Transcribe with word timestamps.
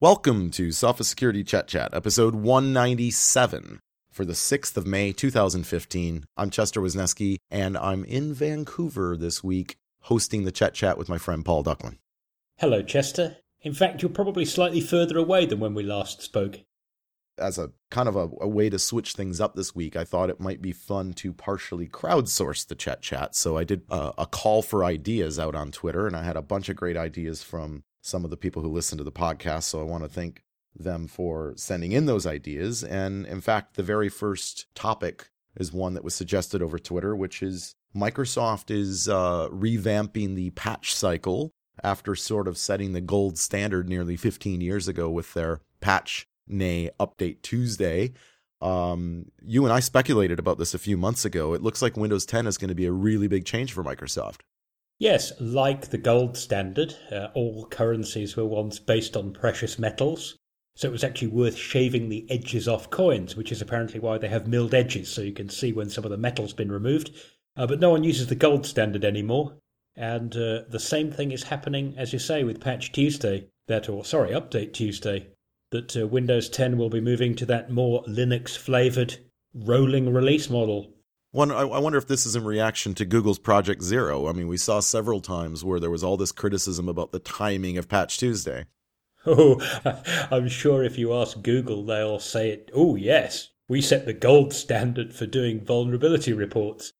Welcome 0.00 0.50
to 0.52 0.68
Sophos 0.68 1.04
Security 1.04 1.44
Chet 1.44 1.68
Chat, 1.68 1.92
episode 1.92 2.34
197 2.34 3.80
for 4.10 4.24
the 4.24 4.32
6th 4.32 4.76
of 4.78 4.86
May 4.86 5.12
2015. 5.12 6.24
I'm 6.38 6.48
Chester 6.48 6.80
Wisniewski, 6.80 7.36
and 7.50 7.76
I'm 7.76 8.04
in 8.04 8.32
Vancouver 8.32 9.14
this 9.14 9.44
week 9.44 9.76
hosting 10.04 10.44
the 10.44 10.52
Chet 10.52 10.72
Chat 10.72 10.96
with 10.96 11.10
my 11.10 11.18
friend 11.18 11.44
Paul 11.44 11.62
Ducklin. 11.62 11.98
Hello, 12.58 12.82
Chester. 12.82 13.36
In 13.60 13.74
fact, 13.74 14.00
you're 14.00 14.08
probably 14.08 14.46
slightly 14.46 14.80
further 14.80 15.18
away 15.18 15.44
than 15.44 15.60
when 15.60 15.74
we 15.74 15.82
last 15.82 16.22
spoke. 16.22 16.60
As 17.38 17.58
a 17.58 17.72
kind 17.90 18.08
of 18.08 18.16
a, 18.16 18.30
a 18.40 18.48
way 18.48 18.70
to 18.70 18.78
switch 18.78 19.12
things 19.12 19.38
up 19.38 19.54
this 19.54 19.74
week, 19.74 19.96
I 19.96 20.04
thought 20.04 20.30
it 20.30 20.40
might 20.40 20.62
be 20.62 20.72
fun 20.72 21.12
to 21.14 21.34
partially 21.34 21.88
crowdsource 21.88 22.66
the 22.66 22.74
Chet 22.74 23.02
Chat. 23.02 23.34
So 23.34 23.58
I 23.58 23.64
did 23.64 23.82
a, 23.90 24.12
a 24.18 24.26
call 24.26 24.62
for 24.62 24.82
ideas 24.82 25.38
out 25.38 25.54
on 25.54 25.72
Twitter, 25.72 26.06
and 26.06 26.16
I 26.16 26.22
had 26.22 26.36
a 26.36 26.42
bunch 26.42 26.70
of 26.70 26.76
great 26.76 26.96
ideas 26.96 27.42
from 27.42 27.84
some 28.00 28.24
of 28.24 28.30
the 28.30 28.36
people 28.36 28.62
who 28.62 28.68
listen 28.68 28.98
to 28.98 29.04
the 29.04 29.12
podcast. 29.12 29.64
So 29.64 29.80
I 29.80 29.84
want 29.84 30.04
to 30.04 30.08
thank 30.08 30.42
them 30.74 31.06
for 31.06 31.54
sending 31.56 31.92
in 31.92 32.06
those 32.06 32.26
ideas. 32.26 32.84
And 32.84 33.26
in 33.26 33.40
fact, 33.40 33.74
the 33.74 33.82
very 33.82 34.08
first 34.08 34.66
topic 34.74 35.30
is 35.56 35.72
one 35.72 35.94
that 35.94 36.04
was 36.04 36.14
suggested 36.14 36.62
over 36.62 36.78
Twitter, 36.78 37.14
which 37.14 37.42
is 37.42 37.74
Microsoft 37.94 38.70
is 38.70 39.08
uh, 39.08 39.48
revamping 39.48 40.36
the 40.36 40.50
patch 40.50 40.94
cycle 40.94 41.52
after 41.82 42.14
sort 42.14 42.46
of 42.46 42.58
setting 42.58 42.92
the 42.92 43.00
gold 43.00 43.38
standard 43.38 43.88
nearly 43.88 44.16
15 44.16 44.60
years 44.60 44.86
ago 44.86 45.10
with 45.10 45.34
their 45.34 45.60
patch 45.80 46.28
nay 46.46 46.90
update 47.00 47.42
Tuesday. 47.42 48.12
Um, 48.60 49.26
you 49.42 49.64
and 49.64 49.72
I 49.72 49.80
speculated 49.80 50.38
about 50.38 50.58
this 50.58 50.74
a 50.74 50.78
few 50.78 50.96
months 50.96 51.24
ago. 51.24 51.54
It 51.54 51.62
looks 51.62 51.80
like 51.80 51.96
Windows 51.96 52.26
10 52.26 52.46
is 52.46 52.58
going 52.58 52.68
to 52.68 52.74
be 52.74 52.86
a 52.86 52.92
really 52.92 53.26
big 53.26 53.44
change 53.44 53.72
for 53.72 53.82
Microsoft. 53.82 54.40
Yes, 55.00 55.32
like 55.40 55.88
the 55.88 55.96
gold 55.96 56.36
standard, 56.36 56.94
uh, 57.10 57.28
all 57.32 57.64
currencies 57.64 58.36
were 58.36 58.44
once 58.44 58.78
based 58.78 59.16
on 59.16 59.32
precious 59.32 59.78
metals. 59.78 60.36
So 60.76 60.88
it 60.88 60.92
was 60.92 61.02
actually 61.02 61.28
worth 61.28 61.56
shaving 61.56 62.10
the 62.10 62.30
edges 62.30 62.68
off 62.68 62.90
coins, 62.90 63.34
which 63.34 63.50
is 63.50 63.62
apparently 63.62 63.98
why 63.98 64.18
they 64.18 64.28
have 64.28 64.46
milled 64.46 64.74
edges, 64.74 65.08
so 65.08 65.22
you 65.22 65.32
can 65.32 65.48
see 65.48 65.72
when 65.72 65.88
some 65.88 66.04
of 66.04 66.10
the 66.10 66.18
metal's 66.18 66.52
been 66.52 66.70
removed. 66.70 67.12
Uh, 67.56 67.66
but 67.66 67.80
no 67.80 67.88
one 67.88 68.04
uses 68.04 68.26
the 68.26 68.34
gold 68.34 68.66
standard 68.66 69.02
anymore. 69.02 69.54
And 69.96 70.36
uh, 70.36 70.64
the 70.68 70.78
same 70.78 71.10
thing 71.10 71.32
is 71.32 71.44
happening, 71.44 71.94
as 71.96 72.12
you 72.12 72.18
say, 72.18 72.44
with 72.44 72.60
Patch 72.60 72.92
Tuesday, 72.92 73.48
that, 73.68 73.88
or 73.88 74.04
sorry, 74.04 74.32
Update 74.32 74.74
Tuesday, 74.74 75.28
that 75.70 75.96
uh, 75.96 76.06
Windows 76.08 76.50
10 76.50 76.76
will 76.76 76.90
be 76.90 77.00
moving 77.00 77.34
to 77.36 77.46
that 77.46 77.70
more 77.70 78.04
Linux 78.04 78.54
flavored 78.54 79.16
rolling 79.54 80.12
release 80.12 80.50
model. 80.50 80.92
One, 81.32 81.52
I 81.52 81.64
wonder 81.64 81.96
if 81.96 82.08
this 82.08 82.26
is 82.26 82.34
in 82.34 82.42
reaction 82.44 82.92
to 82.94 83.04
Google's 83.04 83.38
Project 83.38 83.82
Zero. 83.82 84.26
I 84.26 84.32
mean, 84.32 84.48
we 84.48 84.56
saw 84.56 84.80
several 84.80 85.20
times 85.20 85.64
where 85.64 85.78
there 85.78 85.90
was 85.90 86.02
all 86.02 86.16
this 86.16 86.32
criticism 86.32 86.88
about 86.88 87.12
the 87.12 87.20
timing 87.20 87.78
of 87.78 87.88
Patch 87.88 88.18
Tuesday. 88.18 88.66
Oh, 89.24 89.60
I'm 90.32 90.48
sure 90.48 90.82
if 90.82 90.98
you 90.98 91.14
ask 91.14 91.40
Google, 91.40 91.84
they'll 91.84 92.18
say 92.18 92.50
it. 92.50 92.70
Oh, 92.74 92.96
yes, 92.96 93.50
we 93.68 93.80
set 93.80 94.06
the 94.06 94.12
gold 94.12 94.52
standard 94.52 95.14
for 95.14 95.24
doing 95.24 95.64
vulnerability 95.64 96.32
reports. 96.32 96.94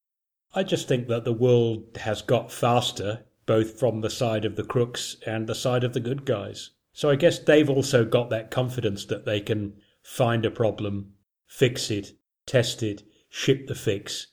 I 0.55 0.63
just 0.63 0.87
think 0.87 1.09
that 1.09 1.25
the 1.25 1.33
world 1.33 1.99
has 2.03 2.23
got 2.23 2.53
faster, 2.53 3.25
both 3.47 3.81
from 3.81 4.01
the 4.01 4.11
side 4.11 4.45
of 4.45 4.55
the 4.55 4.63
crooks 4.63 5.17
and 5.27 5.49
the 5.49 5.57
side 5.57 5.83
of 5.83 5.93
the 5.93 5.99
good 5.99 6.25
guys. 6.25 6.71
So 6.93 7.11
I 7.11 7.17
guess 7.17 7.41
they've 7.41 7.71
also 7.71 8.05
got 8.05 8.31
that 8.31 8.53
confidence 8.53 9.07
that 9.07 9.25
they 9.25 9.41
can 9.41 9.75
find 10.05 10.47
a 10.47 10.53
problem, 10.53 11.15
fix 11.49 11.91
it, 11.91 12.13
test 12.47 12.85
it, 12.85 13.03
ship 13.31 13.67
the 13.69 13.75
fix 13.75 14.27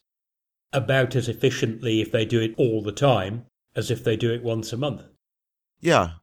about 0.73 1.15
as 1.15 1.29
efficiently 1.29 2.01
if 2.01 2.11
they 2.11 2.25
do 2.25 2.41
it 2.41 2.53
all 2.57 2.81
the 2.81 2.91
time 2.91 3.45
as 3.75 3.89
if 3.89 4.03
they 4.03 4.17
do 4.17 4.33
it 4.33 4.43
once 4.43 4.73
a 4.73 4.77
month. 4.77 5.03
Yeah. 5.79 6.13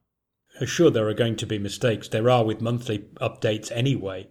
Uh, 0.61 0.65
sure, 0.65 0.91
there 0.91 1.07
are 1.07 1.13
going 1.13 1.37
to 1.37 1.47
be 1.47 1.57
mistakes. 1.57 2.07
There 2.07 2.29
are 2.29 2.45
with 2.45 2.61
monthly 2.61 2.99
updates 3.19 3.71
anyway. 3.71 4.29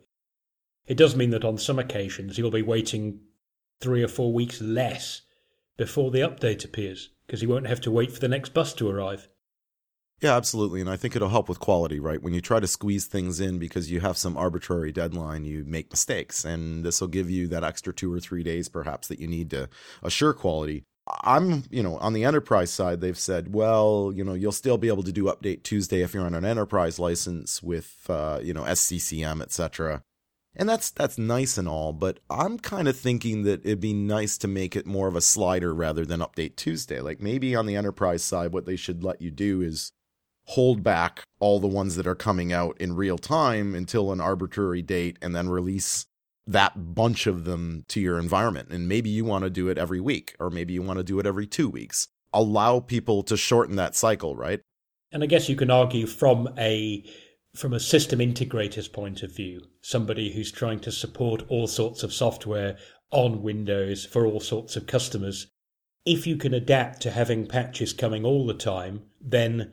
It 0.86 0.96
does 0.96 1.16
mean 1.16 1.30
that 1.30 1.44
on 1.44 1.58
some 1.58 1.78
occasions 1.78 2.38
you'll 2.38 2.50
be 2.50 2.62
waiting 2.62 3.20
three 3.80 4.02
or 4.02 4.08
four 4.08 4.32
weeks 4.32 4.60
less 4.60 5.22
before 5.76 6.10
the 6.10 6.20
update 6.20 6.64
appears 6.64 7.10
because 7.26 7.42
you 7.42 7.48
won't 7.48 7.66
have 7.66 7.80
to 7.80 7.90
wait 7.90 8.12
for 8.12 8.20
the 8.20 8.28
next 8.28 8.54
bus 8.54 8.74
to 8.74 8.88
arrive. 8.88 9.28
Yeah, 10.24 10.36
absolutely. 10.36 10.80
And 10.80 10.88
I 10.88 10.96
think 10.96 11.14
it'll 11.14 11.28
help 11.28 11.50
with 11.50 11.60
quality, 11.60 12.00
right? 12.00 12.22
When 12.22 12.32
you 12.32 12.40
try 12.40 12.58
to 12.58 12.66
squeeze 12.66 13.04
things 13.04 13.40
in 13.40 13.58
because 13.58 13.90
you 13.90 14.00
have 14.00 14.16
some 14.16 14.38
arbitrary 14.38 14.90
deadline, 14.90 15.44
you 15.44 15.64
make 15.66 15.90
mistakes. 15.90 16.46
And 16.46 16.82
this 16.82 17.02
will 17.02 17.08
give 17.08 17.28
you 17.28 17.46
that 17.48 17.62
extra 17.62 17.92
two 17.92 18.10
or 18.10 18.18
three 18.20 18.42
days, 18.42 18.70
perhaps, 18.70 19.08
that 19.08 19.20
you 19.20 19.26
need 19.26 19.50
to 19.50 19.68
assure 20.02 20.32
quality. 20.32 20.84
I'm, 21.24 21.64
you 21.70 21.82
know, 21.82 21.98
on 21.98 22.14
the 22.14 22.24
enterprise 22.24 22.72
side, 22.72 23.02
they've 23.02 23.18
said, 23.18 23.52
well, 23.52 24.12
you 24.14 24.24
know, 24.24 24.32
you'll 24.32 24.52
still 24.52 24.78
be 24.78 24.88
able 24.88 25.02
to 25.02 25.12
do 25.12 25.24
update 25.24 25.62
Tuesday 25.62 26.00
if 26.00 26.14
you're 26.14 26.24
on 26.24 26.32
an 26.32 26.46
enterprise 26.46 26.98
license 26.98 27.62
with, 27.62 28.06
uh, 28.08 28.40
you 28.42 28.54
know, 28.54 28.62
SCCM, 28.62 29.42
etc. 29.42 30.02
And 30.56 30.66
that's 30.66 30.90
that's 30.90 31.18
nice 31.18 31.58
and 31.58 31.68
all, 31.68 31.92
but 31.92 32.20
I'm 32.30 32.58
kind 32.58 32.88
of 32.88 32.96
thinking 32.96 33.42
that 33.42 33.66
it'd 33.66 33.78
be 33.80 33.92
nice 33.92 34.38
to 34.38 34.48
make 34.48 34.74
it 34.74 34.86
more 34.86 35.06
of 35.06 35.16
a 35.16 35.20
slider 35.20 35.74
rather 35.74 36.06
than 36.06 36.20
update 36.20 36.56
Tuesday. 36.56 37.02
Like 37.02 37.20
maybe 37.20 37.54
on 37.54 37.66
the 37.66 37.76
enterprise 37.76 38.24
side, 38.24 38.52
what 38.54 38.64
they 38.64 38.76
should 38.76 39.04
let 39.04 39.20
you 39.20 39.30
do 39.30 39.60
is 39.60 39.92
hold 40.46 40.82
back 40.82 41.22
all 41.40 41.58
the 41.58 41.66
ones 41.66 41.96
that 41.96 42.06
are 42.06 42.14
coming 42.14 42.52
out 42.52 42.76
in 42.78 42.94
real 42.94 43.18
time 43.18 43.74
until 43.74 44.12
an 44.12 44.20
arbitrary 44.20 44.82
date 44.82 45.18
and 45.22 45.34
then 45.34 45.48
release 45.48 46.06
that 46.46 46.94
bunch 46.94 47.26
of 47.26 47.44
them 47.44 47.84
to 47.88 48.00
your 48.00 48.18
environment. 48.18 48.68
And 48.70 48.88
maybe 48.88 49.08
you 49.08 49.24
want 49.24 49.44
to 49.44 49.50
do 49.50 49.68
it 49.68 49.78
every 49.78 50.00
week, 50.00 50.36
or 50.38 50.50
maybe 50.50 50.74
you 50.74 50.82
want 50.82 50.98
to 50.98 51.04
do 51.04 51.18
it 51.18 51.26
every 51.26 51.46
two 51.46 51.68
weeks. 51.68 52.08
Allow 52.32 52.80
people 52.80 53.22
to 53.22 53.36
shorten 53.36 53.76
that 53.76 53.94
cycle, 53.94 54.36
right? 54.36 54.60
And 55.12 55.22
I 55.22 55.26
guess 55.26 55.48
you 55.48 55.56
can 55.56 55.70
argue 55.70 56.06
from 56.06 56.48
a 56.58 57.04
from 57.54 57.72
a 57.72 57.78
system 57.78 58.18
integrator's 58.18 58.88
point 58.88 59.22
of 59.22 59.30
view, 59.30 59.62
somebody 59.80 60.32
who's 60.32 60.50
trying 60.50 60.80
to 60.80 60.90
support 60.90 61.44
all 61.48 61.68
sorts 61.68 62.02
of 62.02 62.12
software 62.12 62.76
on 63.12 63.42
Windows 63.42 64.04
for 64.04 64.26
all 64.26 64.40
sorts 64.40 64.74
of 64.74 64.88
customers, 64.88 65.46
if 66.04 66.26
you 66.26 66.36
can 66.36 66.52
adapt 66.52 67.00
to 67.02 67.12
having 67.12 67.46
patches 67.46 67.92
coming 67.92 68.24
all 68.24 68.44
the 68.44 68.54
time, 68.54 69.02
then 69.20 69.72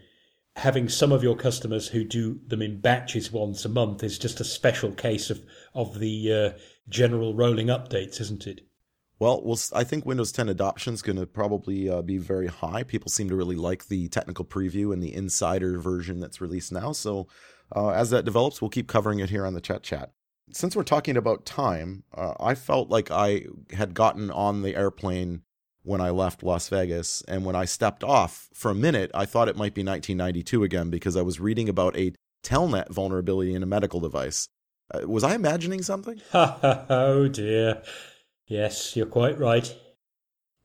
having 0.55 0.89
some 0.89 1.11
of 1.11 1.23
your 1.23 1.35
customers 1.35 1.87
who 1.87 2.03
do 2.03 2.39
them 2.47 2.61
in 2.61 2.81
batches 2.81 3.31
once 3.31 3.65
a 3.65 3.69
month 3.69 4.03
is 4.03 4.19
just 4.19 4.39
a 4.39 4.45
special 4.45 4.91
case 4.91 5.29
of 5.29 5.41
of 5.73 5.99
the 5.99 6.33
uh, 6.33 6.59
general 6.89 7.33
rolling 7.33 7.67
updates, 7.67 8.19
isn't 8.19 8.47
it? 8.47 8.61
Well, 9.19 9.41
we'll 9.43 9.59
I 9.73 9.83
think 9.83 10.05
Windows 10.05 10.31
10 10.31 10.49
adoption 10.49 10.93
is 10.93 11.01
going 11.01 11.17
to 11.17 11.27
probably 11.27 11.87
uh, 11.87 12.01
be 12.01 12.17
very 12.17 12.47
high. 12.47 12.83
People 12.83 13.09
seem 13.09 13.29
to 13.29 13.35
really 13.35 13.55
like 13.55 13.87
the 13.87 14.07
technical 14.09 14.43
preview 14.43 14.91
and 14.91 15.01
the 15.01 15.13
insider 15.13 15.77
version 15.77 16.19
that's 16.19 16.41
released 16.41 16.71
now. 16.71 16.91
So, 16.91 17.27
uh, 17.75 17.89
as 17.89 18.09
that 18.09 18.25
develops, 18.25 18.61
we'll 18.61 18.69
keep 18.69 18.87
covering 18.87 19.19
it 19.19 19.29
here 19.29 19.45
on 19.45 19.53
the 19.53 19.61
Chet 19.61 19.83
Chat. 19.83 20.11
Since 20.51 20.75
we're 20.75 20.83
talking 20.83 21.15
about 21.15 21.45
time, 21.45 22.03
uh, 22.13 22.33
I 22.39 22.55
felt 22.55 22.89
like 22.89 23.09
I 23.11 23.45
had 23.71 23.93
gotten 23.93 24.31
on 24.31 24.63
the 24.63 24.75
airplane 24.75 25.43
when 25.83 26.01
I 26.01 26.09
left 26.09 26.43
Las 26.43 26.69
Vegas. 26.69 27.23
And 27.27 27.45
when 27.45 27.55
I 27.55 27.65
stepped 27.65 28.03
off 28.03 28.49
for 28.53 28.71
a 28.71 28.75
minute, 28.75 29.11
I 29.13 29.25
thought 29.25 29.47
it 29.47 29.57
might 29.57 29.73
be 29.73 29.83
1992 29.83 30.63
again 30.63 30.89
because 30.89 31.15
I 31.15 31.21
was 31.21 31.39
reading 31.39 31.69
about 31.69 31.97
a 31.97 32.13
Telnet 32.43 32.89
vulnerability 32.89 33.53
in 33.53 33.63
a 33.63 33.67
medical 33.67 33.99
device. 33.99 34.47
Uh, 34.93 35.07
was 35.07 35.23
I 35.23 35.35
imagining 35.35 35.81
something? 35.81 36.21
oh 36.33 37.27
dear. 37.31 37.81
Yes, 38.47 38.95
you're 38.95 39.05
quite 39.05 39.39
right. 39.39 39.73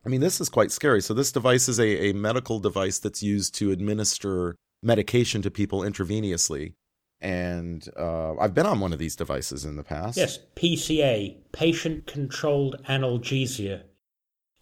I 0.05 0.09
mean, 0.09 0.21
this 0.21 0.41
is 0.41 0.49
quite 0.49 0.71
scary. 0.71 1.01
So, 1.03 1.15
this 1.15 1.33
device 1.33 1.69
is 1.69 1.79
a, 1.79 2.11
a 2.11 2.13
medical 2.13 2.59
device 2.61 2.99
that's 2.99 3.23
used 3.23 3.55
to 3.57 3.71
administer 3.71 4.57
medication 4.83 5.43
to 5.43 5.51
people 5.51 5.81
intravenously. 5.81 6.75
And 7.21 7.89
uh, 7.97 8.37
I've 8.37 8.55
been 8.55 8.67
on 8.67 8.81
one 8.81 8.93
of 8.93 8.99
these 8.99 9.17
devices 9.17 9.65
in 9.65 9.77
the 9.77 9.83
past. 9.83 10.17
Yes, 10.17 10.39
PCA, 10.55 11.37
patient 11.53 12.07
controlled 12.07 12.83
analgesia. 12.89 13.83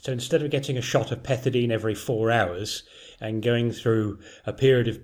So 0.04 0.12
instead 0.12 0.42
of 0.42 0.50
getting 0.50 0.76
a 0.76 0.82
shot 0.82 1.12
of 1.12 1.22
pethidine 1.22 1.70
every 1.70 1.94
four 1.94 2.30
hours 2.30 2.82
and 3.22 3.42
going 3.42 3.72
through 3.72 4.18
a 4.44 4.52
period 4.52 4.86
of 4.86 5.00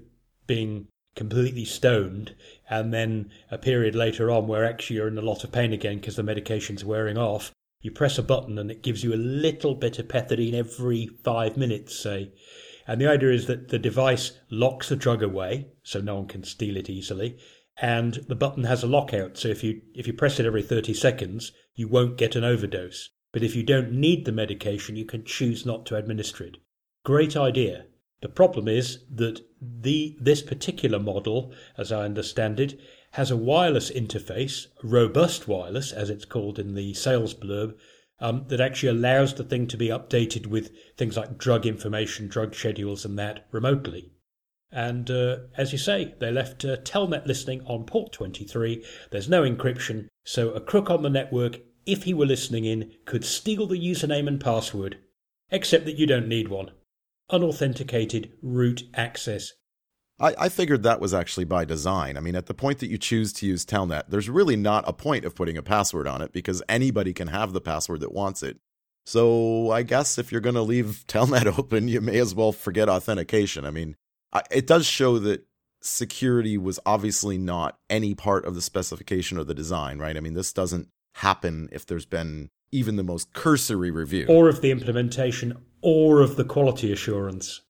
being 0.46 0.88
completely 1.16 1.64
stoned 1.64 2.34
and 2.68 2.92
then 2.92 3.30
a 3.50 3.56
period 3.56 3.94
later 3.94 4.30
on 4.30 4.46
where 4.46 4.62
actually 4.62 4.96
you're 4.96 5.08
in 5.08 5.16
a 5.16 5.22
lot 5.22 5.42
of 5.42 5.52
pain 5.52 5.72
again 5.72 5.96
because 5.96 6.16
the 6.16 6.22
medication's 6.22 6.84
wearing 6.84 7.16
off, 7.16 7.50
you 7.80 7.90
press 7.90 8.18
a 8.18 8.22
button 8.22 8.58
and 8.58 8.70
it 8.70 8.82
gives 8.82 9.02
you 9.02 9.14
a 9.14 9.16
little 9.16 9.74
bit 9.74 9.98
of 9.98 10.06
pethidine 10.06 10.52
every 10.52 11.06
five 11.24 11.56
minutes, 11.56 11.98
say. 11.98 12.30
And 12.86 13.00
the 13.00 13.08
idea 13.08 13.30
is 13.30 13.46
that 13.46 13.68
the 13.68 13.78
device 13.78 14.32
locks 14.50 14.90
the 14.90 14.96
drug 14.96 15.22
away 15.22 15.68
so 15.82 16.02
no 16.02 16.16
one 16.16 16.26
can 16.26 16.44
steal 16.44 16.76
it 16.76 16.90
easily. 16.90 17.38
And 17.78 18.16
the 18.28 18.36
button 18.36 18.64
has 18.64 18.82
a 18.82 18.86
lockout, 18.86 19.38
so 19.38 19.48
if 19.48 19.64
you 19.64 19.80
if 19.94 20.06
you 20.06 20.12
press 20.12 20.38
it 20.38 20.44
every 20.44 20.62
30 20.62 20.92
seconds, 20.92 21.52
you 21.74 21.88
won't 21.88 22.18
get 22.18 22.36
an 22.36 22.44
overdose. 22.44 23.08
But 23.32 23.42
if 23.42 23.54
you 23.54 23.62
don't 23.62 23.92
need 23.92 24.24
the 24.24 24.32
medication, 24.32 24.96
you 24.96 25.04
can 25.04 25.24
choose 25.24 25.64
not 25.64 25.86
to 25.86 25.96
administer 25.96 26.44
it. 26.44 26.56
Great 27.04 27.36
idea. 27.36 27.86
The 28.20 28.28
problem 28.28 28.68
is 28.68 29.04
that 29.10 29.40
the 29.60 30.16
this 30.20 30.42
particular 30.42 30.98
model, 30.98 31.52
as 31.78 31.90
I 31.90 32.04
understand 32.04 32.60
it, 32.60 32.78
has 33.12 33.30
a 33.30 33.36
wireless 33.36 33.90
interface, 33.90 34.66
robust 34.82 35.48
wireless, 35.48 35.92
as 35.92 36.10
it's 36.10 36.24
called 36.24 36.58
in 36.58 36.74
the 36.74 36.92
sales 36.92 37.34
blurb, 37.34 37.76
um, 38.20 38.44
that 38.48 38.60
actually 38.60 38.90
allows 38.90 39.34
the 39.34 39.44
thing 39.44 39.66
to 39.68 39.76
be 39.76 39.88
updated 39.88 40.46
with 40.46 40.70
things 40.96 41.16
like 41.16 41.38
drug 41.38 41.64
information, 41.66 42.28
drug 42.28 42.54
schedules, 42.54 43.04
and 43.04 43.18
that 43.18 43.46
remotely. 43.50 44.12
And 44.70 45.10
uh, 45.10 45.38
as 45.56 45.72
you 45.72 45.78
say, 45.78 46.14
they 46.20 46.30
left 46.30 46.64
uh, 46.64 46.76
Telnet 46.76 47.26
listening 47.26 47.62
on 47.66 47.84
port 47.84 48.12
23. 48.12 48.84
There's 49.10 49.28
no 49.28 49.42
encryption, 49.42 50.08
so 50.24 50.50
a 50.50 50.60
crook 50.60 50.90
on 50.90 51.02
the 51.02 51.10
network, 51.10 51.60
if 51.90 52.04
he 52.04 52.14
were 52.14 52.26
listening 52.26 52.64
in, 52.64 52.92
could 53.04 53.24
steal 53.24 53.66
the 53.66 53.78
username 53.78 54.28
and 54.28 54.40
password, 54.40 54.98
except 55.50 55.84
that 55.86 55.98
you 55.98 56.06
don't 56.06 56.28
need 56.28 56.48
one. 56.48 56.70
Unauthenticated 57.30 58.32
root 58.42 58.84
access. 58.94 59.52
I, 60.18 60.34
I 60.38 60.48
figured 60.48 60.82
that 60.82 61.00
was 61.00 61.14
actually 61.14 61.44
by 61.44 61.64
design. 61.64 62.16
I 62.16 62.20
mean, 62.20 62.36
at 62.36 62.46
the 62.46 62.54
point 62.54 62.78
that 62.80 62.90
you 62.90 62.98
choose 62.98 63.32
to 63.34 63.46
use 63.46 63.64
Telnet, 63.64 64.04
there's 64.08 64.28
really 64.28 64.56
not 64.56 64.88
a 64.88 64.92
point 64.92 65.24
of 65.24 65.34
putting 65.34 65.56
a 65.56 65.62
password 65.62 66.06
on 66.06 66.22
it 66.22 66.32
because 66.32 66.62
anybody 66.68 67.12
can 67.12 67.28
have 67.28 67.52
the 67.52 67.60
password 67.60 68.00
that 68.00 68.12
wants 68.12 68.42
it. 68.42 68.58
So 69.06 69.70
I 69.70 69.82
guess 69.82 70.18
if 70.18 70.30
you're 70.30 70.40
going 70.40 70.54
to 70.56 70.62
leave 70.62 71.04
Telnet 71.08 71.58
open, 71.58 71.88
you 71.88 72.00
may 72.00 72.18
as 72.18 72.34
well 72.34 72.52
forget 72.52 72.88
authentication. 72.88 73.64
I 73.64 73.70
mean, 73.70 73.96
it 74.50 74.66
does 74.66 74.86
show 74.86 75.18
that 75.20 75.46
security 75.82 76.58
was 76.58 76.78
obviously 76.84 77.38
not 77.38 77.78
any 77.88 78.14
part 78.14 78.44
of 78.44 78.54
the 78.54 78.60
specification 78.60 79.38
or 79.38 79.44
the 79.44 79.54
design, 79.54 79.98
right? 79.98 80.16
I 80.16 80.20
mean, 80.20 80.34
this 80.34 80.52
doesn't 80.52 80.88
happen 81.14 81.68
if 81.72 81.86
there's 81.86 82.06
been 82.06 82.50
even 82.72 82.96
the 82.96 83.02
most 83.02 83.32
cursory 83.32 83.90
review. 83.90 84.26
Or 84.28 84.48
of 84.48 84.60
the 84.60 84.70
implementation 84.70 85.56
or 85.82 86.20
of 86.20 86.36
the 86.36 86.44
quality 86.44 86.92
assurance. 86.92 87.62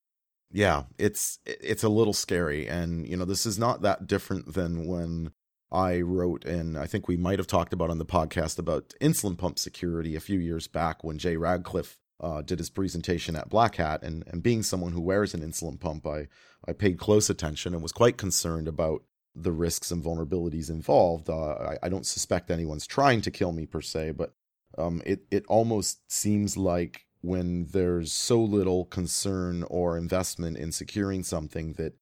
Yeah, 0.52 0.84
it's 0.98 1.38
it's 1.46 1.84
a 1.84 1.88
little 1.88 2.12
scary. 2.12 2.66
And 2.68 3.06
you 3.06 3.16
know, 3.16 3.24
this 3.24 3.46
is 3.46 3.58
not 3.58 3.82
that 3.82 4.06
different 4.06 4.54
than 4.54 4.86
when 4.86 5.32
I 5.72 6.00
wrote 6.00 6.44
and 6.44 6.76
I 6.76 6.86
think 6.86 7.06
we 7.06 7.16
might 7.16 7.38
have 7.38 7.46
talked 7.46 7.72
about 7.72 7.90
on 7.90 7.98
the 7.98 8.04
podcast 8.04 8.58
about 8.58 8.92
insulin 9.00 9.38
pump 9.38 9.58
security 9.58 10.16
a 10.16 10.20
few 10.20 10.40
years 10.40 10.66
back 10.66 11.04
when 11.04 11.18
Jay 11.18 11.36
Radcliffe 11.36 12.00
uh, 12.20 12.42
did 12.42 12.58
his 12.58 12.70
presentation 12.70 13.34
at 13.34 13.48
Black 13.48 13.76
Hat, 13.76 14.02
and 14.02 14.24
and 14.26 14.42
being 14.42 14.62
someone 14.62 14.92
who 14.92 15.00
wears 15.00 15.34
an 15.34 15.40
insulin 15.40 15.80
pump, 15.80 16.06
I 16.06 16.28
I 16.68 16.72
paid 16.72 16.98
close 16.98 17.30
attention 17.30 17.72
and 17.72 17.82
was 17.82 17.92
quite 17.92 18.18
concerned 18.18 18.68
about 18.68 19.02
the 19.34 19.52
risks 19.52 19.90
and 19.90 20.02
vulnerabilities 20.02 20.70
involved. 20.70 21.30
Uh, 21.30 21.52
I, 21.52 21.78
I, 21.84 21.88
don't 21.88 22.06
suspect 22.06 22.50
anyone's 22.50 22.86
trying 22.86 23.20
to 23.22 23.30
kill 23.30 23.52
me 23.52 23.64
per 23.64 23.80
se, 23.80 24.12
but 24.12 24.32
um, 24.76 25.02
it 25.06 25.20
it 25.30 25.44
almost 25.46 26.00
seems 26.10 26.56
like 26.56 27.06
when 27.20 27.66
there's 27.66 28.12
so 28.12 28.42
little 28.42 28.86
concern 28.86 29.64
or 29.64 29.96
investment 29.96 30.56
in 30.56 30.72
securing 30.72 31.22
something 31.22 31.74
that 31.74 31.94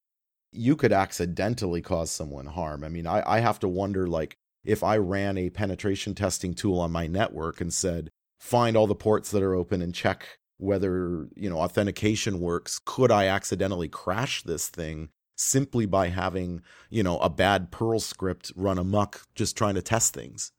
you 0.51 0.75
could 0.75 0.91
accidentally 0.93 1.81
cause 1.81 2.09
someone 2.09 2.47
harm. 2.47 2.83
I 2.83 2.89
mean, 2.89 3.05
I, 3.05 3.21
I 3.25 3.39
have 3.39 3.59
to 3.59 3.67
wonder 3.67 4.07
like 4.07 4.35
if 4.63 4.83
I 4.83 4.97
ran 4.97 5.37
a 5.37 5.49
penetration 5.49 6.15
testing 6.15 6.53
tool 6.53 6.79
on 6.79 6.91
my 6.91 7.05
network 7.07 7.61
and 7.61 7.73
said, 7.73 8.09
find 8.39 8.75
all 8.75 8.87
the 8.87 8.95
ports 8.95 9.31
that 9.31 9.43
are 9.43 9.53
open 9.53 9.81
and 9.81 9.93
check 9.93 10.39
whether 10.57 11.27
you 11.35 11.49
know 11.49 11.57
authentication 11.57 12.39
works 12.39 12.79
could 12.83 13.11
i 13.11 13.25
accidentally 13.25 13.87
crash 13.87 14.43
this 14.43 14.69
thing 14.69 15.09
simply 15.39 15.85
by 15.85 16.07
having 16.07 16.61
you 16.89 17.03
know 17.03 17.17
a 17.19 17.29
bad 17.29 17.71
perl 17.71 17.99
script 17.99 18.51
run 18.55 18.77
amok 18.77 19.27
just 19.35 19.57
trying 19.57 19.75
to 19.75 19.81
test 19.81 20.13
things 20.13 20.51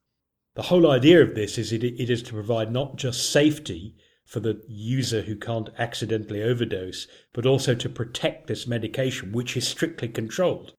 the 0.54 0.62
whole 0.62 0.90
idea 0.90 1.22
of 1.22 1.34
this 1.34 1.58
is 1.58 1.72
it, 1.72 1.84
it 1.84 2.10
is 2.10 2.22
to 2.22 2.32
provide 2.32 2.72
not 2.72 2.96
just 2.96 3.30
safety 3.30 3.94
for 4.24 4.40
the 4.40 4.62
user 4.68 5.22
who 5.22 5.36
can't 5.36 5.70
accidentally 5.78 6.42
overdose 6.42 7.06
but 7.32 7.46
also 7.46 7.74
to 7.74 7.88
protect 7.88 8.46
this 8.46 8.66
medication 8.66 9.32
which 9.32 9.56
is 9.56 9.66
strictly 9.66 10.08
controlled 10.08 10.72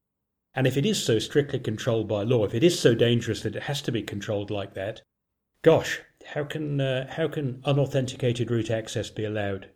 and 0.54 0.68
if 0.68 0.76
it 0.76 0.86
is 0.86 1.02
so 1.02 1.20
strictly 1.20 1.60
controlled 1.60 2.08
by 2.08 2.24
law 2.24 2.46
if 2.46 2.54
it 2.54 2.64
is 2.64 2.80
so 2.80 2.94
dangerous 2.96 3.42
that 3.42 3.56
it 3.56 3.64
has 3.64 3.82
to 3.82 3.92
be 3.92 4.02
controlled 4.02 4.50
like 4.50 4.74
that 4.74 5.02
gosh 5.62 6.02
how 6.28 6.44
can 6.44 6.80
uh, 6.80 7.08
how 7.12 7.28
can 7.28 7.62
unauthenticated 7.66 8.52
root 8.52 8.70
access 8.70 9.10
be 9.10 9.26
allowed? 9.26 9.70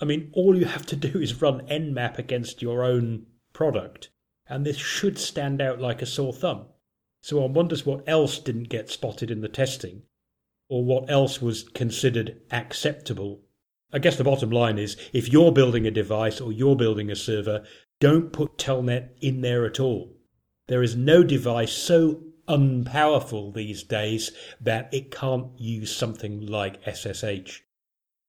I 0.00 0.04
mean, 0.04 0.30
all 0.34 0.56
you 0.56 0.66
have 0.66 0.86
to 0.86 0.96
do 0.96 1.18
is 1.18 1.40
run 1.40 1.66
nmap 1.68 2.18
against 2.18 2.60
your 2.60 2.84
own 2.84 3.26
product, 3.56 4.10
and 4.46 4.66
this 4.66 4.76
should 4.76 5.18
stand 5.18 5.62
out 5.62 5.80
like 5.80 6.02
a 6.02 6.06
sore 6.06 6.34
thumb. 6.34 6.66
So 7.22 7.40
one 7.40 7.54
wonders 7.54 7.86
what 7.86 8.06
else 8.06 8.38
didn't 8.38 8.68
get 8.68 8.90
spotted 8.90 9.30
in 9.30 9.40
the 9.40 9.48
testing, 9.48 10.02
or 10.68 10.84
what 10.84 11.10
else 11.10 11.40
was 11.40 11.62
considered 11.70 12.38
acceptable. 12.50 13.40
I 13.94 13.98
guess 13.98 14.16
the 14.16 14.24
bottom 14.24 14.50
line 14.50 14.78
is 14.78 14.98
if 15.14 15.32
you're 15.32 15.52
building 15.52 15.86
a 15.86 15.90
device 15.90 16.38
or 16.38 16.52
you're 16.52 16.76
building 16.76 17.10
a 17.10 17.16
server, 17.16 17.64
don't 17.98 18.30
put 18.30 18.58
Telnet 18.58 19.12
in 19.22 19.40
there 19.40 19.64
at 19.64 19.80
all. 19.80 20.14
There 20.68 20.82
is 20.82 20.94
no 20.94 21.22
device 21.22 21.72
so 21.72 22.24
unpowerful 22.46 23.54
these 23.54 23.82
days 23.84 24.32
that 24.60 24.92
it 24.92 25.10
can't 25.10 25.58
use 25.58 25.96
something 25.96 26.44
like 26.44 26.84
SSH. 26.86 27.62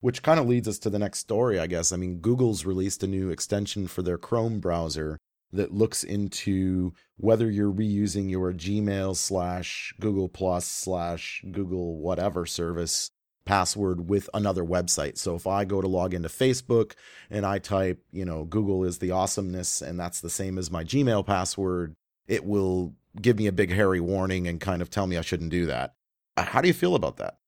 Which 0.07 0.23
kind 0.23 0.39
of 0.39 0.47
leads 0.47 0.69
us 0.69 0.79
to 0.79 0.89
the 0.89 0.99
next 0.99 1.19
story, 1.19 1.59
I 1.59 1.67
guess. 1.67 1.91
I 1.91 1.97
mean, 1.97 2.19
Google's 2.19 2.63
released 2.63 3.03
a 3.03 3.07
new 3.07 3.29
extension 3.29 3.87
for 3.87 4.01
their 4.01 4.17
Chrome 4.17 4.61
browser 4.61 5.17
that 5.51 5.73
looks 5.73 6.01
into 6.01 6.93
whether 7.17 7.51
you're 7.51 7.73
reusing 7.73 8.29
your 8.29 8.53
Gmail 8.53 9.17
slash 9.17 9.93
Google 9.99 10.29
Plus 10.29 10.65
slash 10.65 11.43
Google 11.51 11.97
whatever 11.97 12.45
service 12.45 13.11
password 13.43 14.07
with 14.09 14.29
another 14.33 14.63
website. 14.63 15.17
So 15.17 15.35
if 15.35 15.45
I 15.45 15.65
go 15.65 15.81
to 15.81 15.89
log 15.89 16.13
into 16.13 16.29
Facebook 16.29 16.93
and 17.29 17.45
I 17.45 17.59
type, 17.59 18.01
you 18.09 18.23
know, 18.23 18.45
Google 18.45 18.85
is 18.85 18.99
the 18.99 19.11
awesomeness 19.11 19.81
and 19.81 19.99
that's 19.99 20.21
the 20.21 20.29
same 20.29 20.57
as 20.57 20.71
my 20.71 20.85
Gmail 20.85 21.25
password, 21.25 21.95
it 22.29 22.45
will 22.45 22.95
give 23.21 23.37
me 23.37 23.47
a 23.47 23.51
big 23.51 23.73
hairy 23.73 23.99
warning 23.99 24.47
and 24.47 24.61
kind 24.61 24.81
of 24.81 24.89
tell 24.89 25.05
me 25.05 25.17
I 25.17 25.21
shouldn't 25.21 25.51
do 25.51 25.65
that. 25.65 25.95
How 26.37 26.61
do 26.61 26.69
you 26.69 26.73
feel 26.73 26.95
about 26.95 27.17
that? 27.17 27.39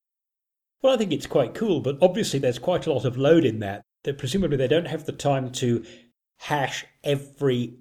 Well, 0.82 0.94
I 0.94 0.96
think 0.96 1.12
it's 1.12 1.26
quite 1.26 1.54
cool, 1.54 1.80
but 1.80 1.98
obviously 2.00 2.38
there's 2.38 2.58
quite 2.58 2.86
a 2.86 2.92
lot 2.92 3.04
of 3.04 3.16
load 3.16 3.44
in 3.44 3.58
that. 3.60 3.82
That 4.04 4.18
presumably 4.18 4.56
they 4.56 4.68
don't 4.68 4.86
have 4.86 5.04
the 5.04 5.12
time 5.12 5.50
to 5.52 5.84
hash 6.38 6.86
every 7.04 7.74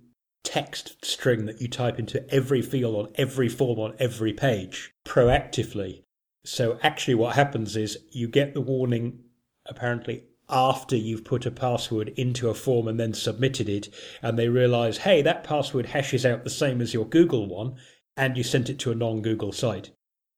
text 0.43 1.05
string 1.05 1.45
that 1.45 1.61
you 1.61 1.67
type 1.67 1.97
into 1.97 2.27
every 2.33 2.61
field 2.61 2.95
on 2.95 3.13
every 3.15 3.47
form 3.47 3.79
on 3.79 3.95
every 3.99 4.33
page 4.33 4.93
proactively. 5.05 6.03
So 6.43 6.77
actually 6.83 7.15
what 7.15 7.35
happens 7.35 7.77
is 7.77 7.99
you 8.11 8.27
get 8.27 8.53
the 8.53 8.61
warning 8.61 9.19
apparently 9.65 10.23
after 10.49 10.95
you've 10.95 11.23
put 11.23 11.45
a 11.45 11.51
password 11.51 12.09
into 12.09 12.49
a 12.49 12.53
form 12.53 12.87
and 12.87 12.99
then 12.99 13.13
submitted 13.13 13.69
it, 13.69 13.89
and 14.21 14.37
they 14.37 14.49
realize, 14.49 14.99
hey, 14.99 15.21
that 15.21 15.43
password 15.43 15.85
hashes 15.87 16.25
out 16.25 16.43
the 16.43 16.49
same 16.49 16.81
as 16.81 16.93
your 16.93 17.05
Google 17.05 17.47
one, 17.47 17.75
and 18.17 18.35
you 18.35 18.43
sent 18.43 18.69
it 18.69 18.79
to 18.79 18.91
a 18.91 18.95
non 18.95 19.21
Google 19.21 19.51
site. 19.51 19.91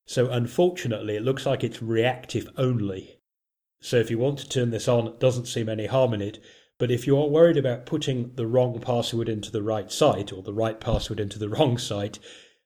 So 0.06 0.30
unfortunately, 0.30 1.16
it 1.16 1.24
looks 1.24 1.46
like 1.46 1.64
it's 1.64 1.82
reactive 1.82 2.50
only. 2.58 3.20
So 3.82 3.98
if 3.98 4.12
you 4.12 4.18
want 4.18 4.40
to 4.40 4.50
turn 4.50 4.70
this 4.70 4.88
on, 4.88 5.08
it 5.08 5.20
doesn't 5.20 5.46
seem 5.46 5.70
any 5.70 5.88
harm 5.88 6.14
in 6.14 6.22
it. 6.22 6.40
But 6.78 6.92
if 6.92 7.06
you 7.06 7.18
are 7.18 7.28
worried 7.28 7.58
about 7.58 7.86
putting 7.86 8.34
the 8.36 8.48
wrong 8.48 8.80
password 8.80 9.30
into 9.30 9.52
the 9.52 9.62
right 9.62 9.92
site 9.92 10.34
or 10.34 10.42
the 10.42 10.54
right 10.54 10.80
password 10.80 11.20
into 11.20 11.38
the 11.38 11.50
wrong 11.56 11.78
site, 11.78 12.20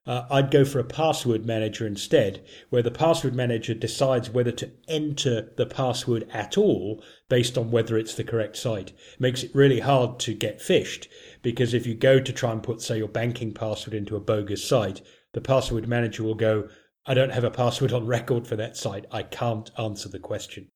uh, 0.07 0.25
I'd 0.29 0.51
go 0.51 0.63
for 0.63 0.79
a 0.79 0.83
password 0.83 1.45
manager 1.45 1.87
instead, 1.87 2.45
where 2.69 2.83
the 2.83 2.91
password 2.91 3.33
manager 3.33 3.73
decides 3.73 4.29
whether 4.29 4.51
to 4.51 4.71
enter 4.87 5.51
the 5.57 5.65
password 5.65 6.27
at 6.31 6.57
all 6.57 7.03
based 7.27 7.57
on 7.57 7.71
whether 7.71 7.97
it's 7.97 8.13
the 8.13 8.23
correct 8.23 8.55
site. 8.55 8.89
It 8.89 9.19
makes 9.19 9.41
it 9.43 9.55
really 9.55 9.79
hard 9.79 10.19
to 10.19 10.33
get 10.33 10.59
phished 10.59 11.07
because 11.41 11.73
if 11.73 11.87
you 11.87 11.95
go 11.95 12.19
to 12.19 12.31
try 12.31 12.51
and 12.51 12.61
put, 12.61 12.81
say, 12.81 12.99
your 12.99 13.07
banking 13.07 13.53
password 13.53 13.95
into 13.95 14.15
a 14.15 14.19
bogus 14.19 14.63
site, 14.63 15.01
the 15.33 15.41
password 15.41 15.87
manager 15.87 16.23
will 16.23 16.35
go, 16.35 16.69
I 17.05 17.13
don't 17.13 17.33
have 17.33 17.43
a 17.43 17.51
password 17.51 17.93
on 17.93 18.07
record 18.07 18.47
for 18.47 18.55
that 18.55 18.75
site. 18.75 19.05
I 19.11 19.23
can't 19.23 19.69
answer 19.77 20.09
the 20.09 20.19
question. 20.19 20.69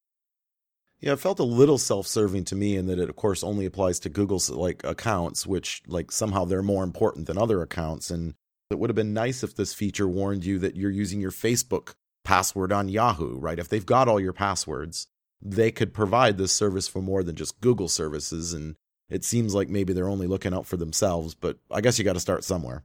Yeah, 0.99 1.13
it 1.13 1.19
felt 1.19 1.39
a 1.39 1.43
little 1.43 1.77
self-serving 1.77 2.43
to 2.45 2.55
me 2.55 2.75
in 2.75 2.87
that 2.87 2.99
it, 2.99 3.09
of 3.09 3.15
course, 3.15 3.43
only 3.43 3.65
applies 3.65 3.99
to 4.01 4.09
Google's 4.09 4.49
like 4.49 4.83
accounts, 4.83 5.47
which 5.47 5.81
like 5.87 6.11
somehow 6.11 6.45
they're 6.45 6.61
more 6.61 6.83
important 6.83 7.27
than 7.27 7.37
other 7.37 7.61
accounts, 7.61 8.11
and 8.11 8.33
it 8.69 8.77
would 8.77 8.89
have 8.89 8.95
been 8.95 9.13
nice 9.13 9.43
if 9.43 9.55
this 9.55 9.73
feature 9.73 10.07
warned 10.07 10.45
you 10.45 10.59
that 10.59 10.75
you're 10.75 10.91
using 10.91 11.21
your 11.21 11.31
Facebook 11.31 11.93
password 12.23 12.71
on 12.71 12.89
Yahoo, 12.89 13.39
right? 13.39 13.57
If 13.57 13.69
they've 13.69 13.85
got 13.85 14.07
all 14.07 14.19
your 14.19 14.33
passwords, 14.33 15.07
they 15.41 15.71
could 15.71 15.93
provide 15.93 16.37
this 16.37 16.51
service 16.51 16.87
for 16.87 17.01
more 17.01 17.23
than 17.23 17.35
just 17.35 17.61
Google 17.61 17.87
services. 17.87 18.53
And 18.53 18.75
it 19.09 19.23
seems 19.23 19.55
like 19.55 19.69
maybe 19.69 19.93
they're 19.93 20.07
only 20.07 20.27
looking 20.27 20.53
out 20.53 20.67
for 20.67 20.77
themselves, 20.77 21.33
but 21.33 21.57
I 21.71 21.81
guess 21.81 21.97
you 21.97 22.05
got 22.05 22.13
to 22.13 22.19
start 22.19 22.43
somewhere. 22.43 22.83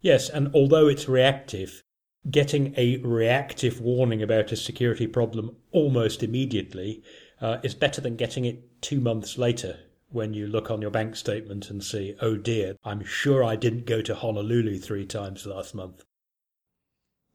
Yes, 0.00 0.30
and 0.30 0.50
although 0.54 0.88
it's 0.88 1.08
reactive, 1.08 1.84
getting 2.28 2.74
a 2.76 2.98
reactive 2.98 3.80
warning 3.80 4.22
about 4.22 4.52
a 4.52 4.56
security 4.56 5.06
problem 5.06 5.56
almost 5.72 6.22
immediately 6.22 7.02
uh, 7.40 7.58
is 7.62 7.74
better 7.74 8.00
than 8.00 8.16
getting 8.16 8.44
it 8.44 8.82
two 8.82 9.00
months 9.00 9.38
later 9.38 9.78
when 10.10 10.34
you 10.34 10.46
look 10.46 10.70
on 10.70 10.82
your 10.82 10.90
bank 10.90 11.16
statement 11.16 11.70
and 11.70 11.82
see, 11.82 12.16
oh 12.20 12.36
dear, 12.36 12.76
I'm 12.84 13.04
sure 13.04 13.44
I 13.44 13.56
didn't 13.56 13.86
go 13.86 14.02
to 14.02 14.14
Honolulu 14.14 14.78
three 14.78 15.06
times 15.06 15.46
last 15.46 15.74
month. 15.74 16.04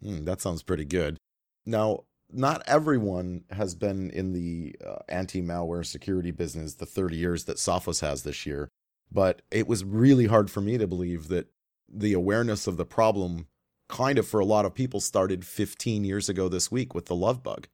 Mm, 0.03 0.25
that 0.25 0.41
sounds 0.41 0.61
pretty 0.61 0.85
good. 0.85 1.17
Now, 1.65 2.03
not 2.29 2.61
everyone 2.67 3.45
has 3.51 3.75
been 3.75 4.09
in 4.11 4.33
the 4.33 4.75
uh, 4.85 4.99
anti 5.07 5.41
malware 5.41 5.85
security 5.85 6.31
business 6.31 6.75
the 6.75 6.85
30 6.85 7.15
years 7.15 7.45
that 7.45 7.57
Sophos 7.57 8.01
has 8.01 8.23
this 8.23 8.45
year, 8.45 8.69
but 9.11 9.41
it 9.51 9.67
was 9.67 9.83
really 9.83 10.25
hard 10.25 10.51
for 10.51 10.61
me 10.61 10.77
to 10.77 10.87
believe 10.87 11.29
that 11.29 11.47
the 11.87 12.13
awareness 12.13 12.67
of 12.67 12.77
the 12.77 12.85
problem, 12.85 13.47
kind 13.87 14.17
of 14.17 14.27
for 14.27 14.39
a 14.39 14.45
lot 14.45 14.65
of 14.65 14.73
people, 14.73 14.99
started 14.99 15.45
15 15.45 16.03
years 16.03 16.29
ago 16.29 16.49
this 16.49 16.71
week 16.71 16.93
with 16.93 17.05
the 17.05 17.15
love 17.15 17.43
bug. 17.43 17.67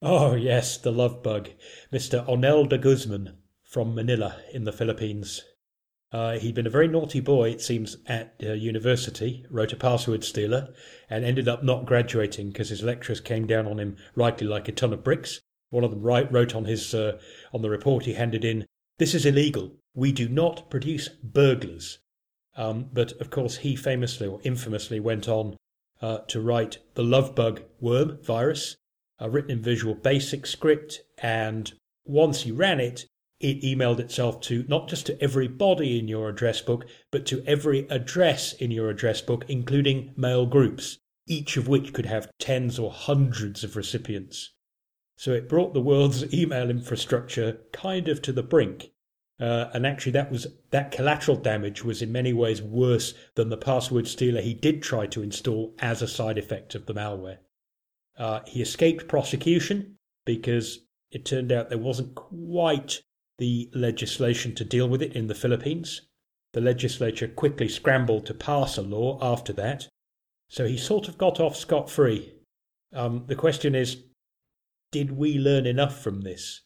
Oh, 0.00 0.34
yes, 0.34 0.78
the 0.78 0.90
love 0.90 1.22
bug. 1.22 1.50
Mr. 1.92 2.26
Onel 2.26 2.68
de 2.68 2.78
Guzman 2.78 3.36
from 3.62 3.94
Manila 3.94 4.36
in 4.52 4.64
the 4.64 4.72
Philippines. 4.72 5.42
Uh, 6.12 6.38
he'd 6.38 6.54
been 6.54 6.66
a 6.66 6.70
very 6.70 6.88
naughty 6.88 7.20
boy, 7.20 7.50
it 7.50 7.62
seems, 7.62 7.96
at 8.06 8.34
uh, 8.42 8.52
university, 8.52 9.46
wrote 9.48 9.72
a 9.72 9.76
password 9.76 10.22
stealer, 10.22 10.74
and 11.08 11.24
ended 11.24 11.48
up 11.48 11.64
not 11.64 11.86
graduating 11.86 12.48
because 12.48 12.68
his 12.68 12.82
lecturers 12.82 13.20
came 13.20 13.46
down 13.46 13.66
on 13.66 13.78
him 13.78 13.96
rightly 14.14 14.46
like 14.46 14.68
a 14.68 14.72
ton 14.72 14.92
of 14.92 15.02
bricks. 15.02 15.40
One 15.70 15.84
of 15.84 15.90
them 15.90 16.02
write, 16.02 16.30
wrote 16.30 16.54
on 16.54 16.66
his 16.66 16.92
uh, 16.92 17.18
on 17.54 17.62
the 17.62 17.70
report 17.70 18.04
he 18.04 18.12
handed 18.12 18.44
in, 18.44 18.66
"This 18.98 19.14
is 19.14 19.24
illegal. 19.24 19.76
We 19.94 20.12
do 20.12 20.28
not 20.28 20.68
produce 20.68 21.08
burglars." 21.08 21.98
Um, 22.56 22.88
but 22.92 23.12
of 23.12 23.30
course, 23.30 23.58
he 23.58 23.76
famously 23.76 24.26
or 24.26 24.40
infamously 24.42 25.00
went 25.00 25.28
on 25.28 25.56
uh, 26.00 26.18
to 26.28 26.40
write 26.40 26.78
the 26.94 27.04
Love 27.04 27.34
Bug 27.34 27.62
worm 27.80 28.18
virus, 28.22 28.76
uh, 29.20 29.30
written 29.30 29.52
in 29.52 29.62
Visual 29.62 29.94
Basic 29.94 30.46
script, 30.46 31.00
and 31.18 31.72
once 32.04 32.42
he 32.42 32.50
ran 32.50 32.80
it, 32.80 33.06
it 33.42 33.62
emailed 33.62 33.98
itself 33.98 34.40
to 34.40 34.64
not 34.68 34.88
just 34.88 35.06
to 35.06 35.20
everybody 35.22 35.98
in 35.98 36.08
your 36.08 36.28
address 36.28 36.60
book, 36.60 36.86
but 37.10 37.26
to 37.26 37.42
every 37.44 37.88
address 37.88 38.52
in 38.52 38.70
your 38.70 38.88
address 38.88 39.20
book, 39.20 39.44
including 39.48 40.12
mail 40.16 40.46
groups, 40.46 40.98
each 41.26 41.56
of 41.56 41.66
which 41.68 41.92
could 41.92 42.06
have 42.06 42.30
tens 42.38 42.78
or 42.78 42.92
hundreds 42.92 43.64
of 43.64 43.76
recipients. 43.76 44.52
So 45.16 45.32
it 45.32 45.48
brought 45.48 45.74
the 45.74 45.80
world's 45.80 46.32
email 46.34 46.70
infrastructure 46.70 47.60
kind 47.72 48.08
of 48.08 48.22
to 48.22 48.32
the 48.32 48.42
brink. 48.42 48.91
Uh, 49.42 49.68
and 49.74 49.84
actually, 49.84 50.12
that 50.12 50.30
was 50.30 50.46
that 50.70 50.92
collateral 50.92 51.36
damage 51.36 51.82
was 51.82 52.00
in 52.00 52.12
many 52.12 52.32
ways 52.32 52.62
worse 52.62 53.12
than 53.34 53.48
the 53.48 53.56
password 53.56 54.06
stealer 54.06 54.40
he 54.40 54.54
did 54.54 54.80
try 54.80 55.04
to 55.04 55.20
install 55.20 55.74
as 55.80 56.00
a 56.00 56.06
side 56.06 56.38
effect 56.38 56.76
of 56.76 56.86
the 56.86 56.94
malware. 56.94 57.38
Uh, 58.16 58.38
he 58.46 58.62
escaped 58.62 59.08
prosecution 59.08 59.96
because 60.24 60.86
it 61.10 61.24
turned 61.24 61.50
out 61.50 61.68
there 61.68 61.78
wasn't 61.78 62.14
quite 62.14 63.02
the 63.38 63.68
legislation 63.74 64.54
to 64.54 64.64
deal 64.64 64.88
with 64.88 65.02
it 65.02 65.16
in 65.16 65.26
the 65.26 65.34
Philippines. 65.34 66.02
The 66.52 66.60
legislature 66.60 67.26
quickly 67.26 67.66
scrambled 67.66 68.26
to 68.26 68.34
pass 68.34 68.76
a 68.76 68.82
law 68.82 69.18
after 69.20 69.52
that, 69.54 69.88
so 70.50 70.68
he 70.68 70.78
sort 70.78 71.08
of 71.08 71.18
got 71.18 71.40
off 71.40 71.56
scot 71.56 71.90
free. 71.90 72.32
Um, 72.92 73.24
the 73.26 73.34
question 73.34 73.74
is 73.74 74.04
did 74.92 75.10
we 75.10 75.36
learn 75.36 75.66
enough 75.66 76.00
from 76.00 76.20
this? 76.20 76.60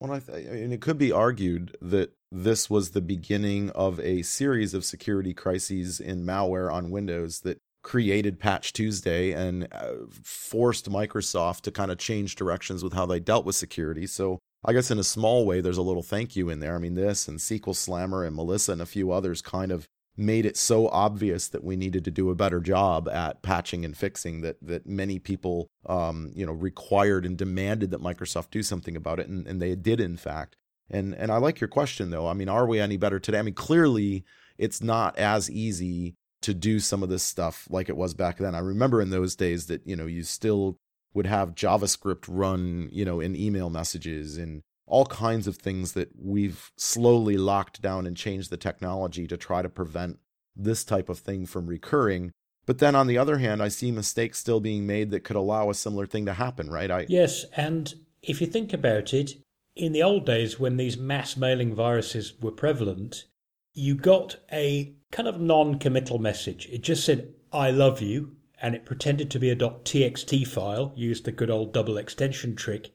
Well, 0.00 0.12
I, 0.12 0.18
th- 0.18 0.48
I 0.48 0.52
mean, 0.52 0.72
it 0.72 0.80
could 0.80 0.96
be 0.96 1.12
argued 1.12 1.76
that 1.82 2.12
this 2.32 2.70
was 2.70 2.90
the 2.90 3.02
beginning 3.02 3.70
of 3.70 4.00
a 4.00 4.22
series 4.22 4.72
of 4.72 4.84
security 4.84 5.34
crises 5.34 6.00
in 6.00 6.24
malware 6.24 6.72
on 6.72 6.90
Windows 6.90 7.40
that 7.40 7.58
created 7.82 8.38
Patch 8.38 8.72
Tuesday 8.72 9.32
and 9.32 9.68
uh, 9.72 9.92
forced 10.22 10.90
Microsoft 10.90 11.62
to 11.62 11.70
kind 11.70 11.90
of 11.90 11.98
change 11.98 12.34
directions 12.36 12.82
with 12.82 12.94
how 12.94 13.04
they 13.04 13.20
dealt 13.20 13.44
with 13.44 13.56
security. 13.56 14.06
So 14.06 14.38
I 14.64 14.72
guess 14.72 14.90
in 14.90 14.98
a 14.98 15.04
small 15.04 15.44
way, 15.44 15.60
there's 15.60 15.78
a 15.78 15.82
little 15.82 16.02
thank 16.02 16.34
you 16.34 16.48
in 16.48 16.60
there. 16.60 16.76
I 16.76 16.78
mean, 16.78 16.94
this 16.94 17.28
and 17.28 17.38
SQL 17.38 17.76
Slammer 17.76 18.24
and 18.24 18.36
Melissa 18.36 18.72
and 18.72 18.82
a 18.82 18.86
few 18.86 19.12
others 19.12 19.42
kind 19.42 19.70
of 19.72 19.86
made 20.20 20.44
it 20.44 20.56
so 20.56 20.88
obvious 20.88 21.48
that 21.48 21.64
we 21.64 21.76
needed 21.76 22.04
to 22.04 22.10
do 22.10 22.30
a 22.30 22.34
better 22.34 22.60
job 22.60 23.08
at 23.08 23.42
patching 23.42 23.84
and 23.84 23.96
fixing 23.96 24.42
that 24.42 24.56
that 24.62 24.86
many 24.86 25.18
people 25.18 25.68
um, 25.86 26.30
you 26.34 26.44
know 26.44 26.52
required 26.52 27.24
and 27.24 27.36
demanded 27.36 27.90
that 27.90 28.02
Microsoft 28.02 28.50
do 28.50 28.62
something 28.62 28.96
about 28.96 29.18
it 29.18 29.28
and, 29.28 29.46
and 29.46 29.60
they 29.60 29.74
did 29.74 30.00
in 30.00 30.16
fact. 30.16 30.56
And 30.90 31.14
and 31.14 31.30
I 31.30 31.38
like 31.38 31.60
your 31.60 31.68
question 31.68 32.10
though. 32.10 32.28
I 32.28 32.34
mean 32.34 32.48
are 32.48 32.66
we 32.66 32.78
any 32.78 32.96
better 32.96 33.18
today? 33.18 33.38
I 33.38 33.42
mean 33.42 33.54
clearly 33.54 34.24
it's 34.58 34.82
not 34.82 35.16
as 35.18 35.50
easy 35.50 36.14
to 36.42 36.54
do 36.54 36.80
some 36.80 37.02
of 37.02 37.08
this 37.08 37.22
stuff 37.22 37.66
like 37.70 37.88
it 37.88 37.96
was 37.96 38.14
back 38.14 38.38
then. 38.38 38.54
I 38.54 38.60
remember 38.60 39.00
in 39.00 39.10
those 39.10 39.34
days 39.36 39.66
that 39.66 39.86
you 39.86 39.96
know 39.96 40.06
you 40.06 40.22
still 40.22 40.76
would 41.12 41.26
have 41.26 41.54
JavaScript 41.54 42.26
run, 42.28 42.88
you 42.92 43.04
know, 43.04 43.20
in 43.20 43.34
email 43.34 43.68
messages 43.68 44.38
and 44.38 44.62
all 44.90 45.06
kinds 45.06 45.46
of 45.46 45.56
things 45.56 45.92
that 45.92 46.10
we've 46.20 46.72
slowly 46.76 47.36
locked 47.36 47.80
down 47.80 48.06
and 48.06 48.16
changed 48.16 48.50
the 48.50 48.56
technology 48.56 49.26
to 49.28 49.36
try 49.36 49.62
to 49.62 49.68
prevent 49.68 50.18
this 50.56 50.84
type 50.84 51.08
of 51.08 51.20
thing 51.20 51.46
from 51.46 51.66
recurring. 51.66 52.32
But 52.66 52.78
then 52.78 52.96
on 52.96 53.06
the 53.06 53.16
other 53.16 53.38
hand, 53.38 53.62
I 53.62 53.68
see 53.68 53.92
mistakes 53.92 54.38
still 54.38 54.60
being 54.60 54.86
made 54.86 55.10
that 55.12 55.24
could 55.24 55.36
allow 55.36 55.70
a 55.70 55.74
similar 55.74 56.06
thing 56.06 56.26
to 56.26 56.34
happen, 56.34 56.68
right? 56.68 56.90
I 56.90 57.06
Yes, 57.08 57.46
and 57.56 57.94
if 58.22 58.40
you 58.40 58.48
think 58.48 58.72
about 58.72 59.14
it, 59.14 59.34
in 59.76 59.92
the 59.92 60.02
old 60.02 60.26
days 60.26 60.58
when 60.58 60.76
these 60.76 60.98
mass 60.98 61.36
mailing 61.36 61.72
viruses 61.72 62.34
were 62.40 62.50
prevalent, 62.50 63.24
you 63.72 63.94
got 63.94 64.36
a 64.52 64.92
kind 65.12 65.28
of 65.28 65.40
non 65.40 65.78
committal 65.78 66.18
message. 66.18 66.68
It 66.70 66.82
just 66.82 67.04
said, 67.04 67.32
I 67.52 67.70
love 67.70 68.02
you, 68.02 68.36
and 68.60 68.74
it 68.74 68.84
pretended 68.84 69.30
to 69.30 69.38
be 69.38 69.50
a 69.50 69.56
.txt 69.56 70.46
file, 70.48 70.92
used 70.96 71.24
the 71.24 71.32
good 71.32 71.50
old 71.50 71.72
double 71.72 71.96
extension 71.96 72.56
trick. 72.56 72.90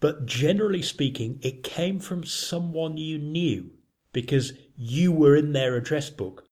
But 0.00 0.24
generally 0.26 0.82
speaking, 0.82 1.38
it 1.42 1.62
came 1.62 2.00
from 2.00 2.24
someone 2.24 2.96
you 2.96 3.18
knew 3.18 3.70
because 4.12 4.54
you 4.74 5.12
were 5.12 5.36
in 5.36 5.52
their 5.52 5.76
address 5.76 6.10
book. 6.10 6.44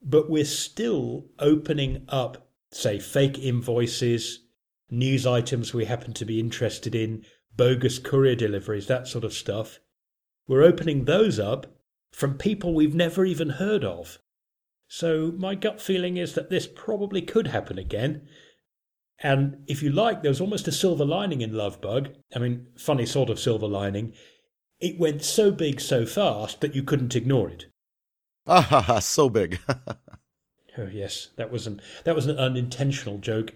But 0.00 0.30
we're 0.30 0.44
still 0.44 1.26
opening 1.38 2.04
up, 2.08 2.48
say, 2.70 2.98
fake 2.98 3.38
invoices, 3.38 4.44
news 4.90 5.26
items 5.26 5.74
we 5.74 5.86
happen 5.86 6.12
to 6.14 6.24
be 6.24 6.38
interested 6.38 6.94
in, 6.94 7.24
bogus 7.56 7.98
courier 7.98 8.36
deliveries, 8.36 8.86
that 8.86 9.08
sort 9.08 9.24
of 9.24 9.32
stuff. 9.32 9.80
We're 10.46 10.62
opening 10.62 11.04
those 11.04 11.38
up 11.38 11.66
from 12.12 12.38
people 12.38 12.74
we've 12.74 12.94
never 12.94 13.24
even 13.24 13.50
heard 13.50 13.84
of. 13.84 14.18
So 14.86 15.32
my 15.36 15.54
gut 15.54 15.80
feeling 15.80 16.16
is 16.16 16.34
that 16.34 16.50
this 16.50 16.68
probably 16.68 17.22
could 17.22 17.48
happen 17.48 17.78
again. 17.78 18.28
And 19.22 19.64
if 19.66 19.82
you 19.82 19.90
like, 19.90 20.22
there 20.22 20.30
was 20.30 20.40
almost 20.40 20.68
a 20.68 20.72
silver 20.72 21.04
lining 21.04 21.40
in 21.40 21.52
Love 21.52 21.80
Bug. 21.80 22.08
I 22.34 22.38
mean, 22.38 22.66
funny 22.76 23.06
sort 23.06 23.30
of 23.30 23.38
silver 23.38 23.66
lining. 23.66 24.12
It 24.80 24.98
went 24.98 25.22
so 25.22 25.50
big 25.50 25.80
so 25.80 26.04
fast 26.04 26.60
that 26.60 26.74
you 26.74 26.82
couldn't 26.82 27.16
ignore 27.16 27.48
it. 27.48 27.66
Ah 28.46 28.60
ha 28.60 28.80
ha, 28.82 28.98
so 28.98 29.28
big. 29.30 29.60
oh 30.78 30.88
yes, 30.92 31.28
that 31.36 31.50
was 31.50 31.66
an 31.66 31.80
that 32.04 32.14
was 32.14 32.26
an 32.26 32.38
unintentional 32.38 33.18
joke. 33.18 33.54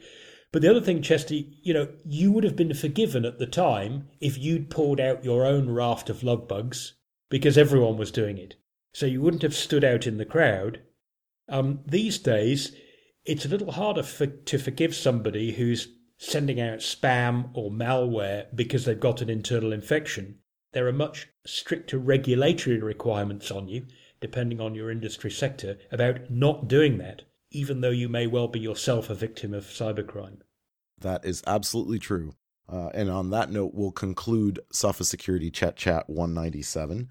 But 0.50 0.62
the 0.62 0.70
other 0.70 0.80
thing, 0.80 1.02
Chesty, 1.02 1.58
you 1.62 1.74
know, 1.74 1.88
you 2.04 2.32
would 2.32 2.44
have 2.44 2.56
been 2.56 2.72
forgiven 2.72 3.26
at 3.26 3.38
the 3.38 3.46
time 3.46 4.08
if 4.20 4.38
you'd 4.38 4.70
poured 4.70 4.98
out 4.98 5.24
your 5.24 5.44
own 5.44 5.68
raft 5.68 6.08
of 6.08 6.22
love 6.22 6.48
bugs 6.48 6.94
because 7.28 7.58
everyone 7.58 7.98
was 7.98 8.10
doing 8.10 8.38
it. 8.38 8.54
So 8.94 9.04
you 9.04 9.20
wouldn't 9.20 9.42
have 9.42 9.54
stood 9.54 9.84
out 9.84 10.06
in 10.06 10.16
the 10.16 10.24
crowd 10.24 10.80
um, 11.48 11.80
these 11.86 12.18
days, 12.18 12.74
it's 13.28 13.44
a 13.44 13.49
little 13.49 13.73
harder 13.73 14.02
for, 14.02 14.26
to 14.26 14.58
forgive 14.58 14.94
somebody 14.94 15.52
who's 15.52 15.88
sending 16.16 16.58
out 16.61 16.78
spam 16.78 17.50
or 17.52 17.70
malware 17.70 18.47
because 18.54 18.87
they've 18.87 18.99
got 18.99 19.20
an 19.20 19.28
internal 19.28 19.73
infection. 19.73 20.38
There 20.73 20.88
are 20.88 20.92
much 20.92 21.28
stricter 21.47 21.99
regulatory 21.99 22.78
requirements 22.78 23.50
on 23.50 23.68
you, 23.68 23.85
depending 24.20 24.62
on 24.62 24.75
your 24.75 24.90
industry 24.90 25.30
sector, 25.30 25.76
about 25.92 26.30
not 26.30 26.68
doing 26.68 26.97
that, 26.99 27.23
even 27.50 27.82
though 27.82 27.90
you 27.90 28.08
may 28.08 28.26
well 28.26 28.49
be 28.49 28.61
yourself 28.61 29.11
a 29.11 29.14
victim 29.14 29.52
of 29.52 29.64
cybercrime. 29.64 30.38
That 30.99 31.26
is 31.26 31.42
absolutely 31.47 31.99
true. 31.99 32.32
Uh, 32.66 32.88
and 32.94 33.11
on 33.11 33.28
that 33.30 33.50
note, 33.50 33.73
we'll 33.75 33.92
conclude 33.92 34.58
Sophos 34.73 35.04
Security 35.04 35.50
Chet 35.50 35.76
Chat 35.76 36.08
197. 36.08 37.11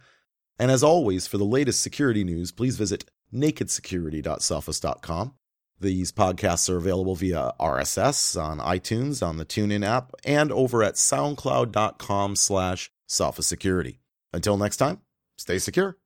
And 0.59 0.71
as 0.71 0.83
always, 0.83 1.27
for 1.27 1.37
the 1.37 1.45
latest 1.45 1.81
security 1.81 2.23
news, 2.23 2.51
please 2.51 2.75
visit 2.75 3.05
nakedsecurity.sophos.com. 3.31 5.35
These 5.79 6.11
podcasts 6.11 6.69
are 6.69 6.77
available 6.77 7.15
via 7.15 7.51
RSS 7.59 8.41
on 8.41 8.59
iTunes, 8.59 9.25
on 9.25 9.37
the 9.37 9.45
TuneIn 9.45 9.85
app, 9.85 10.11
and 10.25 10.51
over 10.51 10.81
at 10.83 10.95
soundcloud.com 10.95 12.35
slash 12.35 12.91
Sophos 13.07 13.43
Security. 13.43 13.99
Until 14.33 14.57
next 14.57 14.77
time, 14.77 15.01
stay 15.37 15.59
secure. 15.59 15.97